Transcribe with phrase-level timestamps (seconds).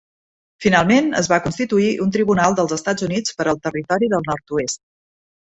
[0.63, 4.83] Finalment, es va constituir un tribunal dels Estats Units per al Territori del nord-oest.